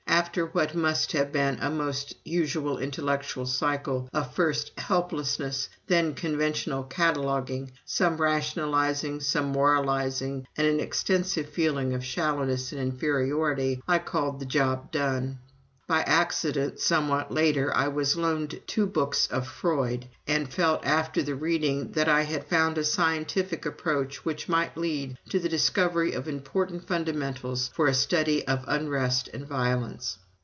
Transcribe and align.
After 0.07 0.45
what 0.45 0.75
must 0.75 1.13
have 1.13 1.31
been 1.31 1.57
a 1.61 1.69
most 1.71 2.13
usual 2.23 2.77
intellectual 2.77 3.47
cycle 3.47 4.07
of, 4.13 4.35
first, 4.35 4.71
helplessness, 4.77 5.67
then 5.87 6.13
conventional 6.13 6.83
cataloguing, 6.83 7.71
some 7.85 8.17
rationalizing, 8.17 9.19
some 9.21 9.45
moralizing, 9.47 10.45
and 10.57 10.67
an 10.67 10.79
extensive 10.79 11.49
feeling 11.49 11.95
of 11.95 12.05
shallowness 12.05 12.71
and 12.71 12.79
inferiority, 12.79 13.81
I 13.87 13.97
called 13.97 14.39
the 14.39 14.45
job 14.45 14.91
done. 14.91 15.39
"By 15.87 16.01
accident, 16.03 16.79
somewhat 16.79 17.33
later, 17.33 17.75
I 17.75 17.89
was 17.89 18.15
loaned 18.15 18.61
two 18.65 18.85
books 18.85 19.27
of 19.27 19.45
Freud, 19.45 20.07
and 20.25 20.47
I 20.47 20.49
felt 20.49 20.85
after 20.85 21.21
the 21.21 21.35
reading, 21.35 21.91
that 21.93 22.07
I 22.07 22.21
had 22.21 22.47
found 22.47 22.77
a 22.77 22.85
scientific 22.85 23.65
approach 23.65 24.23
which 24.23 24.47
might 24.47 24.77
lead 24.77 25.17
to 25.31 25.37
the 25.39 25.49
discovery 25.49 26.13
of 26.13 26.29
important 26.29 26.87
fundamentals 26.87 27.71
for 27.73 27.87
a 27.87 27.93
study 27.93 28.47
of 28.47 28.63
unrest 28.69 29.27
and 29.33 29.45
violence. 29.45 30.17